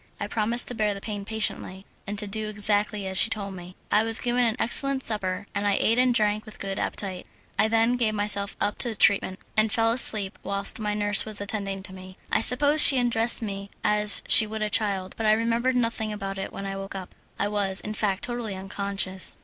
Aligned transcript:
I 0.19 0.25
promised 0.25 0.67
to 0.69 0.73
bear 0.73 0.95
the 0.95 0.99
pain 0.99 1.25
patiently, 1.25 1.85
and 2.07 2.17
to 2.17 2.25
do 2.25 2.49
exactly 2.49 3.05
as 3.05 3.19
she 3.19 3.29
told 3.29 3.53
me. 3.53 3.75
I 3.91 4.01
was 4.01 4.17
given 4.17 4.43
an 4.45 4.55
excellent 4.57 5.03
supper, 5.03 5.45
and 5.53 5.67
I 5.67 5.73
ate 5.79 5.99
and 5.99 6.11
drank 6.11 6.43
with 6.43 6.57
good 6.57 6.79
appetite. 6.79 7.27
I 7.59 7.67
then 7.67 7.97
gave 7.97 8.15
myself 8.15 8.57
up 8.59 8.79
to 8.79 8.95
treatment, 8.95 9.37
and 9.55 9.71
fell 9.71 9.91
asleep 9.91 10.39
whilst 10.41 10.79
my 10.79 10.95
nurse 10.95 11.23
was 11.23 11.39
attending 11.39 11.83
to 11.83 11.93
me. 11.93 12.17
I 12.31 12.41
suppose 12.41 12.81
she 12.81 12.97
undressed 12.97 13.43
me 13.43 13.69
as 13.83 14.23
she 14.27 14.47
would 14.47 14.63
a 14.63 14.71
child, 14.71 15.13
but 15.17 15.27
I 15.27 15.33
remembered 15.33 15.75
nothing 15.75 16.11
about 16.11 16.39
it 16.39 16.51
when 16.51 16.65
I 16.65 16.77
woke 16.77 16.95
up 16.95 17.13
I 17.37 17.47
was, 17.47 17.79
in 17.79 17.93
fact, 17.93 18.23
totally 18.23 18.55
unconscious. 18.55 19.37